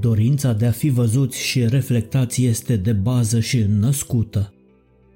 [0.00, 4.52] Dorința de a fi văzuți și reflectați este de bază și înnăscută.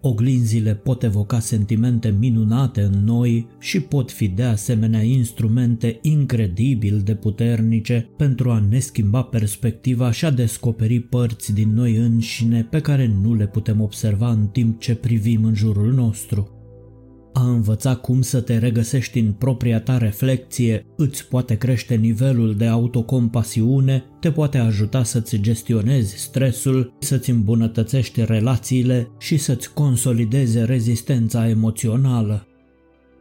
[0.01, 7.15] Oglinzile pot evoca sentimente minunate în noi și pot fi de asemenea instrumente incredibil de
[7.15, 13.15] puternice pentru a ne schimba perspectiva și a descoperi părți din noi înșine pe care
[13.23, 16.62] nu le putem observa în timp ce privim în jurul nostru.
[17.33, 22.67] A învăța cum să te regăsești în propria ta reflecție îți poate crește nivelul de
[22.67, 32.47] autocompasiune, te poate ajuta să-ți gestionezi stresul, să-ți îmbunătățești relațiile și să-ți consolideze rezistența emoțională.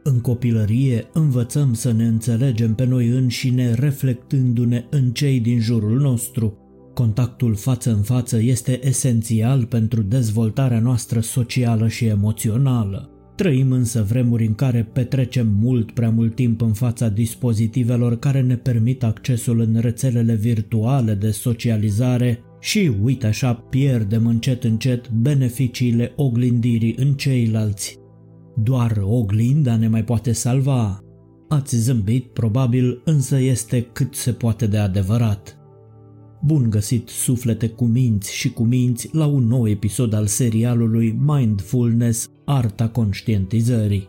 [0.02, 6.56] În copilărie învățăm să ne înțelegem pe noi înșine reflectându-ne în cei din jurul nostru.
[6.94, 13.11] Contactul față în față este esențial pentru dezvoltarea noastră socială și emoțională.
[13.34, 18.56] Trăim însă vremuri în care petrecem mult prea mult timp în fața dispozitivelor care ne
[18.56, 26.94] permit accesul în rețelele virtuale de socializare și uite așa pierdem încet încet beneficiile oglindirii
[26.98, 27.98] în ceilalți.
[28.56, 31.00] Doar oglinda ne mai poate salva.
[31.48, 35.56] Ați zâmbit, probabil, însă este cât se poate de adevărat.
[36.44, 42.28] Bun găsit suflete cu minți și cu minți la un nou episod al serialului Mindfulness,
[42.54, 44.08] Arta Conștientizării.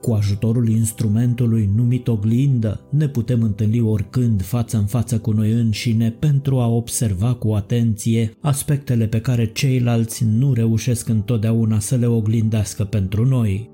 [0.00, 6.10] Cu ajutorul instrumentului numit oglindă, ne putem întâlni oricând față în față cu noi înșine
[6.10, 12.84] pentru a observa cu atenție aspectele pe care ceilalți nu reușesc întotdeauna să le oglindească
[12.84, 13.70] pentru noi.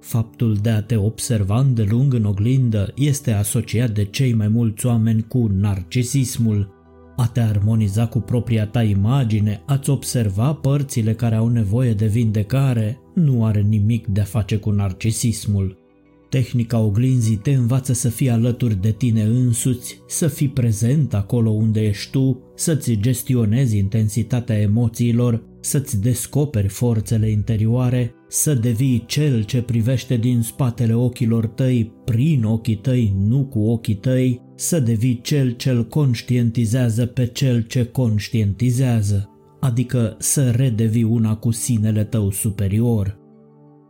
[0.00, 5.22] Faptul de a te observa îndelung în oglindă este asociat de cei mai mulți oameni
[5.28, 6.74] cu narcisismul,
[7.16, 13.00] a te armoniza cu propria ta imagine, a-ți observa părțile care au nevoie de vindecare,
[13.16, 15.78] nu are nimic de a face cu narcisismul.
[16.28, 21.80] Tehnica oglinzii te învață să fii alături de tine însuți, să fii prezent acolo unde
[21.80, 30.16] ești tu, să-ți gestionezi intensitatea emoțiilor, să-ți descoperi forțele interioare, să devii cel ce privește
[30.16, 35.86] din spatele ochilor tăi, prin ochii tăi, nu cu ochii tăi, să devii cel ce-l
[35.86, 39.30] conștientizează pe cel ce conștientizează,
[39.66, 43.18] adică să redevii una cu sinele tău superior.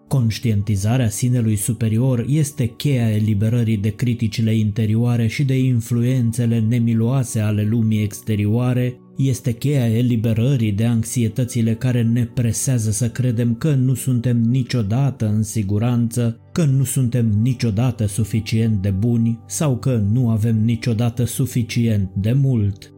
[0.08, 8.02] Conștientizarea sinelui superior este cheia eliberării de criticile interioare și de influențele nemiloase ale lumii
[8.02, 15.28] exterioare, este cheia eliberării de anxietățile care ne presează să credem că nu suntem niciodată
[15.28, 22.10] în siguranță, că nu suntem niciodată suficient de buni sau că nu avem niciodată suficient
[22.14, 22.95] de mult.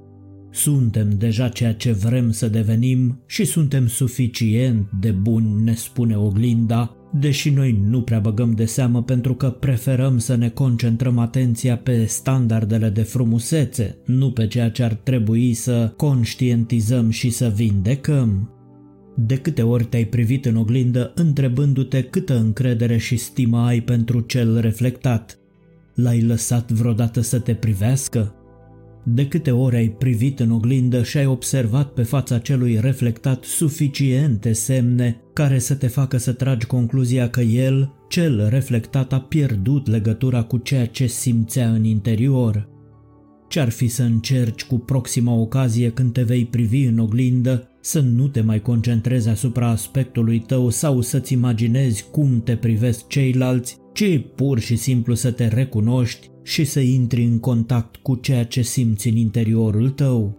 [0.51, 6.97] Suntem deja ceea ce vrem să devenim și suntem suficient de buni, ne spune oglinda,
[7.13, 12.05] deși noi nu prea băgăm de seamă pentru că preferăm să ne concentrăm atenția pe
[12.05, 18.53] standardele de frumusețe, nu pe ceea ce ar trebui să conștientizăm și să vindecăm.
[19.17, 24.61] De câte ori te-ai privit în oglindă întrebându-te câtă încredere și stimă ai pentru cel
[24.61, 25.39] reflectat?
[25.95, 28.38] L-ai lăsat vreodată să te privească?
[29.11, 34.53] De câte ori ai privit în oglindă și ai observat pe fața celui reflectat suficiente
[34.53, 40.43] semne care să te facă să tragi concluzia că el, cel reflectat, a pierdut legătura
[40.43, 42.69] cu ceea ce simțea în interior?
[43.59, 48.29] Ce-ar fi să încerci cu proxima ocazie când te vei privi în oglindă să nu
[48.29, 54.59] te mai concentrezi asupra aspectului tău sau să-ți imaginezi cum te privesc ceilalți, ci pur
[54.59, 59.17] și simplu să te recunoști și să intri în contact cu ceea ce simți în
[59.17, 60.39] interiorul tău.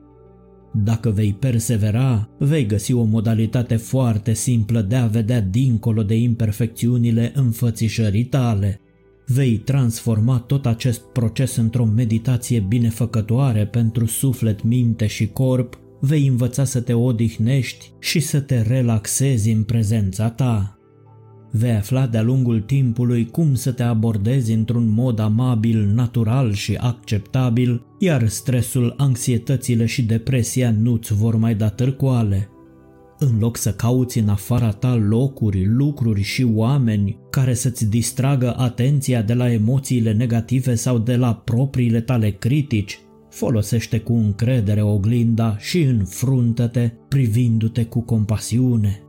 [0.84, 7.32] Dacă vei persevera, vei găsi o modalitate foarte simplă de a vedea dincolo de imperfecțiunile
[7.36, 8.82] înfățișării tale.
[9.32, 16.64] Vei transforma tot acest proces într-o meditație binefăcătoare pentru suflet, minte și corp, vei învăța
[16.64, 20.78] să te odihnești și să te relaxezi în prezența ta.
[21.52, 27.86] Vei afla de-a lungul timpului cum să te abordezi într-un mod amabil, natural și acceptabil,
[28.00, 32.50] iar stresul, anxietățile și depresia nu-ți vor mai da târcoale.
[33.22, 39.22] În loc să cauți în afara ta locuri, lucruri și oameni care să-ți distragă atenția
[39.22, 43.00] de la emoțiile negative sau de la propriile tale critici,
[43.30, 49.04] folosește cu încredere oglinda și înfruntă-te privindu-te cu compasiune.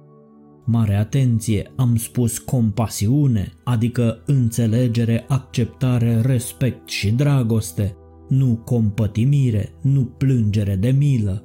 [0.64, 7.96] Mare atenție, am spus compasiune, adică înțelegere, acceptare, respect și dragoste,
[8.28, 11.44] nu compătimire, nu plângere de milă.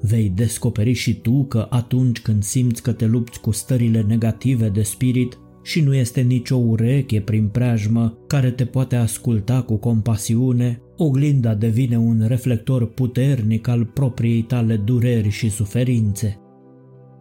[0.00, 4.82] Vei descoperi și tu că atunci când simți că te lupți cu stările negative de
[4.82, 11.54] spirit, și nu este nicio ureche prin preajmă care te poate asculta cu compasiune, oglinda
[11.54, 16.38] devine un reflector puternic al propriei tale dureri și suferințe.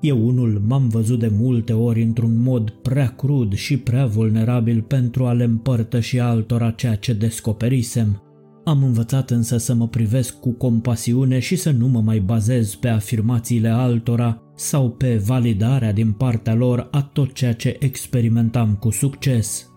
[0.02, 5.26] Eu unul m-am văzut de multe ori într-un mod prea crud și prea vulnerabil pentru
[5.26, 8.24] a le împărtăși altora ceea ce descoperisem.
[8.64, 12.88] Am învățat însă să mă privesc cu compasiune și să nu mă mai bazez pe
[12.88, 19.70] afirmațiile altora sau pe validarea din partea lor a tot ceea ce experimentam cu succes.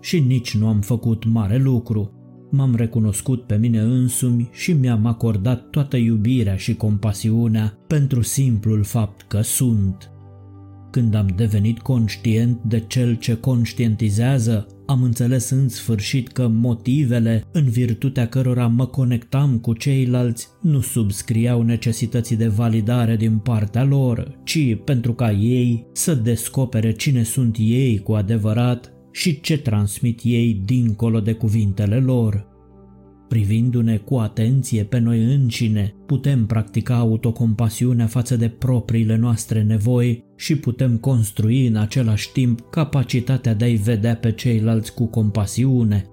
[0.00, 2.12] Și nici nu am făcut mare lucru.
[2.50, 9.22] M-am recunoscut pe mine însumi și mi-am acordat toată iubirea și compasiunea pentru simplul fapt
[9.22, 10.10] că sunt.
[10.90, 17.68] Când am devenit conștient de cel ce conștientizează, am înțeles în sfârșit că motivele în
[17.68, 24.76] virtutea cărora mă conectam cu ceilalți nu subscriau necesității de validare din partea lor, ci
[24.84, 31.20] pentru ca ei să descopere cine sunt ei cu adevărat și ce transmit ei dincolo
[31.20, 32.46] de cuvintele lor.
[33.28, 40.56] Privindu-ne cu atenție pe noi înșine, putem practica autocompasiunea față de propriile noastre nevoi și
[40.56, 46.06] putem construi în același timp capacitatea de a-i vedea pe ceilalți cu compasiune.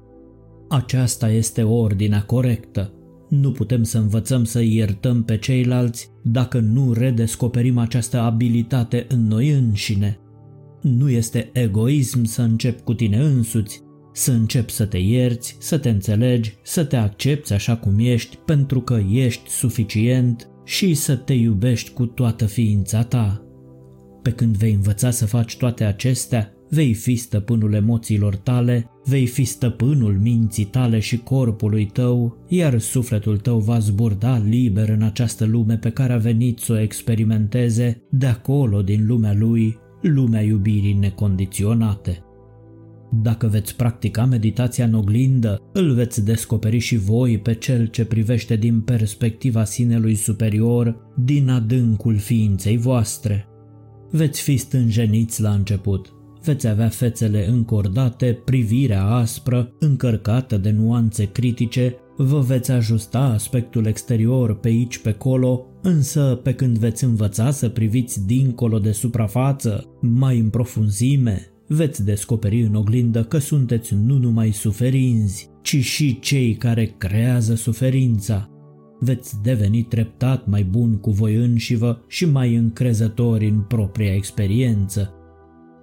[0.70, 2.94] Aceasta este ordinea corectă.
[3.30, 9.50] Nu putem să învățăm să iertăm pe ceilalți dacă nu redescoperim această abilitate în noi
[9.50, 10.20] înșine.
[10.82, 13.84] Nu este egoism să începi cu tine însuți,
[14.18, 18.82] să începi să te ierți, să te înțelegi, să te accepti așa cum ești pentru
[18.82, 23.46] că ești suficient și să te iubești cu toată ființa ta.
[24.22, 29.44] Pe când vei învăța să faci toate acestea, vei fi stăpânul emoțiilor tale, vei fi
[29.44, 35.78] stăpânul minții tale și corpului tău, iar sufletul tău va zburda liber în această lume
[35.78, 42.25] pe care a venit să o experimenteze, de acolo din lumea lui, lumea iubirii necondiționate.
[43.12, 48.56] Dacă veți practica meditația în oglindă, îl veți descoperi și voi pe cel ce privește
[48.56, 53.48] din perspectiva sinelui superior, din adâncul ființei voastre.
[54.12, 56.14] Veți fi stânjeniți la început,
[56.44, 64.60] veți avea fețele încordate, privirea aspră, încărcată de nuanțe critice, vă veți ajusta aspectul exterior
[64.60, 70.40] pe aici pe colo, însă pe când veți învăța să priviți dincolo de suprafață, mai
[70.40, 76.94] în profunzime, veți descoperi în oglindă că sunteți nu numai suferinzi, ci și cei care
[76.98, 78.50] creează suferința.
[79.00, 85.14] Veți deveni treptat mai bun cu voi înșivă și mai încrezători în propria experiență.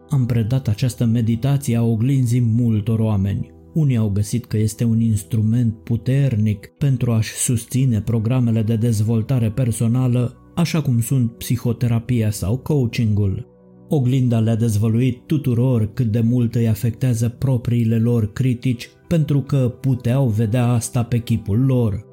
[0.09, 3.51] Am predat această meditație a oglinzii multor oameni.
[3.75, 10.37] Unii au găsit că este un instrument puternic pentru a-și susține programele de dezvoltare personală,
[10.55, 13.52] așa cum sunt psihoterapia sau coachingul.
[13.95, 20.29] Oglinda le-a dezvăluit tuturor cât de mult îi afectează propriile lor critici pentru că puteau
[20.29, 22.05] vedea asta pe chipul lor.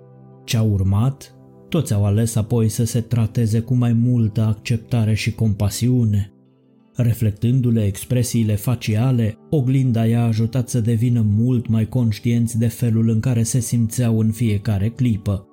[0.43, 1.35] Ce a urmat?
[1.69, 6.33] Toți au ales apoi să se trateze cu mai multă acceptare și compasiune.
[6.95, 13.43] Reflectându-le expresiile faciale, oglinda i-a ajutat să devină mult mai conștienți de felul în care
[13.43, 15.48] se simțeau în fiecare clipă.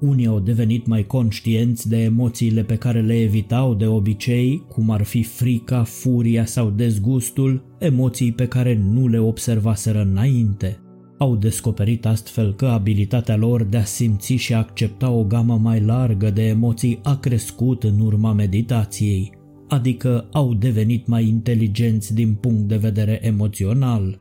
[0.00, 5.02] Unii au devenit mai conștienți de emoțiile pe care le evitau de obicei, cum ar
[5.02, 10.78] fi frica, furia sau dezgustul, emoții pe care nu le observaseră înainte.
[11.18, 16.30] Au descoperit astfel că abilitatea lor de a simți și accepta o gamă mai largă
[16.30, 19.32] de emoții a crescut în urma meditației,
[19.68, 24.20] adică au devenit mai inteligenți din punct de vedere emoțional.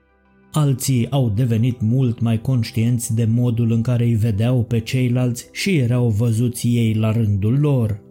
[0.52, 5.78] Alții au devenit mult mai conștienți de modul în care îi vedeau pe ceilalți și
[5.78, 8.02] erau văzuți ei la rândul lor,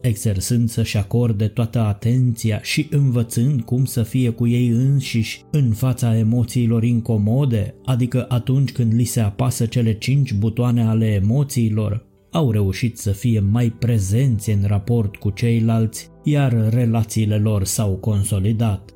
[0.00, 6.18] exersând să-și acorde toată atenția și învățând cum să fie cu ei înșiși în fața
[6.18, 12.98] emoțiilor incomode, adică atunci când li se apasă cele cinci butoane ale emoțiilor, au reușit
[12.98, 18.95] să fie mai prezenți în raport cu ceilalți, iar relațiile lor s-au consolidat.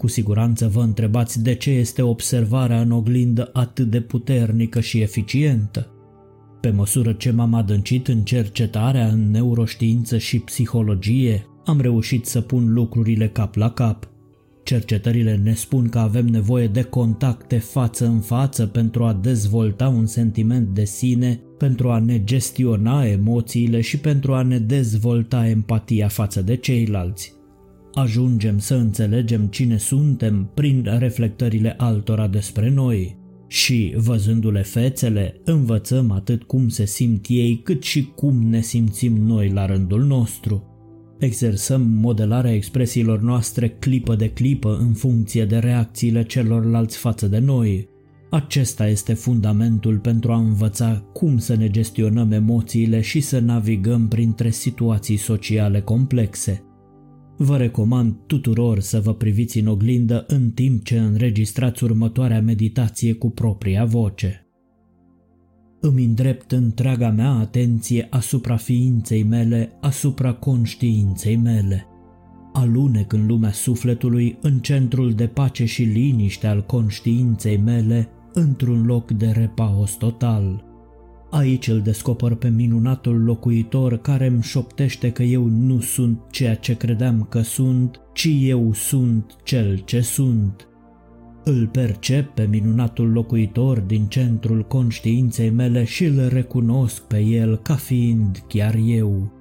[0.00, 5.88] Cu siguranță vă întrebați de ce este observarea în oglindă atât de puternică și eficientă.
[6.60, 12.72] Pe măsură ce m-am adâncit în cercetarea în neuroștiință și psihologie, am reușit să pun
[12.72, 14.08] lucrurile cap la cap.
[14.62, 20.06] Cercetările ne spun că avem nevoie de contacte față în față pentru a dezvolta un
[20.06, 26.42] sentiment de sine, pentru a ne gestiona emoțiile și pentru a ne dezvolta empatia față
[26.42, 27.38] de ceilalți.
[27.94, 36.42] Ajungem să înțelegem cine suntem prin reflectările altora despre noi și, văzându-le fețele, învățăm atât
[36.42, 40.64] cum se simt ei cât și cum ne simțim noi la rândul nostru.
[41.18, 47.88] Exersăm modelarea expresiilor noastre clipă de clipă în funcție de reacțiile celorlalți față de noi.
[48.30, 54.50] Acesta este fundamentul pentru a învăța cum să ne gestionăm emoțiile și să navigăm printre
[54.50, 56.64] situații sociale complexe.
[57.42, 63.30] Vă recomand tuturor să vă priviți în oglindă în timp ce înregistrați următoarea meditație cu
[63.30, 64.46] propria voce.
[65.80, 71.86] Îmi îndrept întreaga mea atenție asupra ființei mele, asupra conștiinței mele.
[72.52, 79.10] Alunec în lumea sufletului, în centrul de pace și liniște al conștiinței mele, într-un loc
[79.10, 80.69] de repaos total.
[81.30, 86.76] Aici îl descoper pe minunatul locuitor care îmi șoptește că eu nu sunt ceea ce
[86.76, 90.68] credeam că sunt, ci eu sunt cel ce sunt.
[91.44, 97.74] Îl percep pe minunatul locuitor din centrul conștiinței mele și îl recunosc pe el ca
[97.74, 99.32] fiind chiar eu.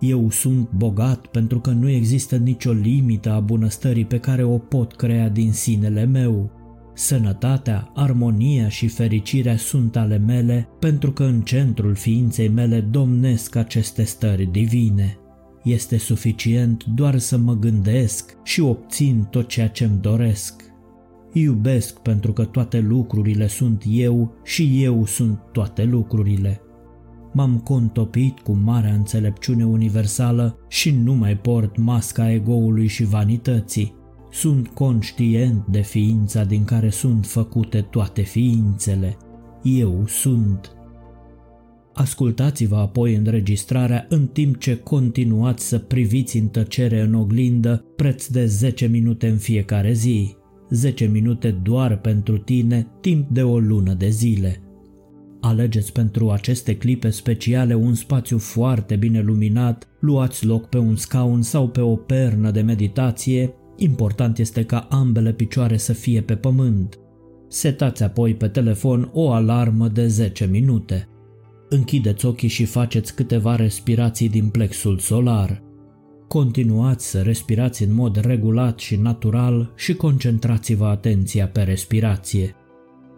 [0.00, 4.94] Eu sunt bogat pentru că nu există nicio limită a bunăstării pe care o pot
[4.94, 6.50] crea din sinele meu.
[6.98, 14.02] Sănătatea, armonia și fericirea sunt ale mele pentru că în centrul ființei mele domnesc aceste
[14.02, 15.18] stări divine.
[15.64, 20.62] Este suficient doar să mă gândesc și obțin tot ceea ce-mi doresc.
[21.32, 26.60] Iubesc pentru că toate lucrurile sunt eu și eu sunt toate lucrurile.
[27.32, 33.95] M-am contopit cu marea înțelepciune universală și nu mai port masca egoului și vanității.
[34.36, 39.16] Sunt conștient de ființa din care sunt făcute toate ființele.
[39.62, 40.76] Eu sunt.
[41.94, 48.46] Ascultați-vă apoi înregistrarea în timp ce continuați să priviți în tăcere în oglindă preț de
[48.46, 50.36] 10 minute în fiecare zi.
[50.70, 54.60] 10 minute doar pentru tine, timp de o lună de zile.
[55.40, 61.42] Alegeți pentru aceste clipe speciale un spațiu foarte bine luminat, luați loc pe un scaun
[61.42, 66.98] sau pe o pernă de meditație Important este ca ambele picioare să fie pe pământ.
[67.48, 71.08] Setați apoi pe telefon o alarmă de 10 minute.
[71.68, 75.62] Închideți ochii și faceți câteva respirații din plexul solar.
[76.28, 82.54] Continuați să respirați în mod regulat și natural și concentrați-vă atenția pe respirație.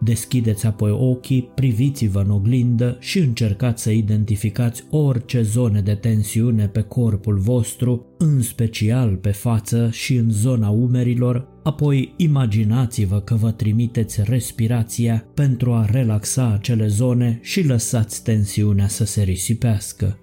[0.01, 6.81] Deschideți apoi ochii, priviți-vă în oglindă și încercați să identificați orice zone de tensiune pe
[6.81, 14.21] corpul vostru, în special pe față și în zona umerilor, apoi imaginați-vă că vă trimiteți
[14.23, 20.17] respirația pentru a relaxa acele zone și lăsați tensiunea să se risipească.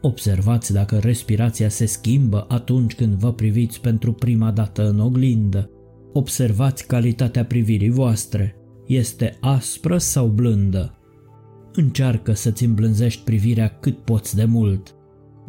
[0.00, 5.70] Observați dacă respirația se schimbă atunci când vă priviți pentru prima dată în oglindă.
[6.12, 8.56] Observați calitatea privirii voastre,
[8.86, 10.96] este aspră sau blândă.
[11.72, 14.94] Încearcă să-ți îmblânzești privirea cât poți de mult.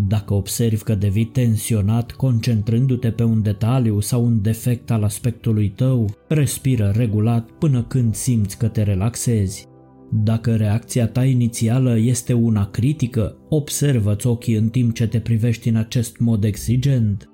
[0.08, 6.10] Dacă observi că devii tensionat concentrându-te pe un detaliu sau un defect al aspectului tău,
[6.28, 9.68] respiră regulat până când simți că te relaxezi.
[10.12, 15.76] Dacă reacția ta inițială este una critică, observă-ți ochii în timp ce te privești în
[15.76, 17.30] acest mod exigent.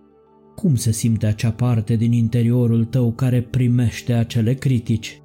[0.56, 5.22] Cum se simte acea parte din interiorul tău care primește acele critici?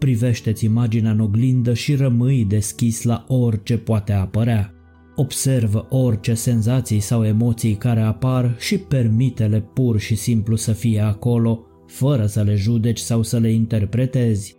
[0.00, 4.74] Privește-ți imaginea în oglindă și rămâi deschis la orice poate apărea.
[5.16, 11.66] Observă orice senzații sau emoții care apar și permite-le pur și simplu să fie acolo,
[11.86, 14.56] fără să le judeci sau să le interpretezi.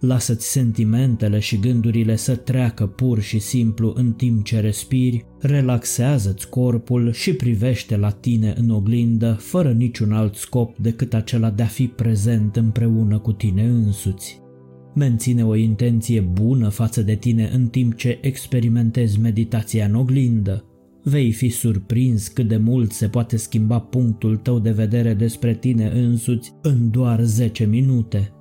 [0.00, 7.12] Lasă-ți sentimentele și gândurile să treacă pur și simplu în timp ce respiri, relaxează-ți corpul
[7.12, 11.86] și privește la tine în oglindă fără niciun alt scop decât acela de a fi
[11.86, 14.46] prezent împreună cu tine însuți.
[14.98, 20.64] Menține o intenție bună față de tine în timp ce experimentezi meditația în oglindă.
[21.02, 25.90] Vei fi surprins cât de mult se poate schimba punctul tău de vedere despre tine
[25.94, 28.32] însuți în doar 10 minute.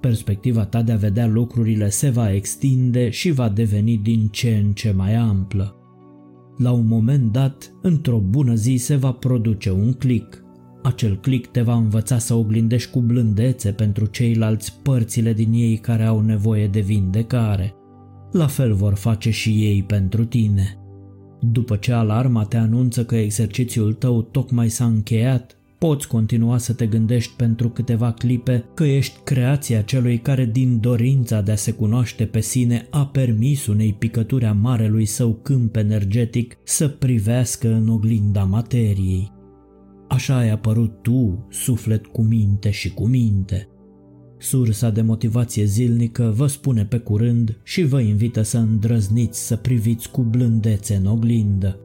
[0.00, 4.72] Perspectiva ta de a vedea lucrurile se va extinde și va deveni din ce în
[4.72, 5.74] ce mai amplă.
[6.58, 10.40] La un moment dat, într-o bună zi se va produce un click–
[10.86, 16.04] acel click te va învăța să oglindești cu blândețe pentru ceilalți părțile din ei care
[16.04, 17.74] au nevoie de vindecare.
[18.32, 20.78] La fel vor face și ei pentru tine.
[21.40, 26.86] După ce alarma te anunță că exercițiul tău tocmai s-a încheiat, poți continua să te
[26.86, 32.24] gândești pentru câteva clipe că ești creația celui care din dorința de a se cunoaște
[32.24, 38.44] pe sine a permis unei picături a marelui său câmp energetic să privească în oglinda
[38.44, 39.34] materiei.
[40.08, 43.68] Așa ai apărut tu, suflet cu minte și cu minte.
[44.38, 50.10] Sursa de motivație zilnică vă spune pe curând și vă invită să îndrăzniți să priviți
[50.10, 51.80] cu blândețe în oglindă.